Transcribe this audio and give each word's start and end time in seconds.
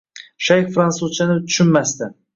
Shayx 0.45 0.71
fransuzchani 0.77 1.37
tushunmasdi 1.45 2.13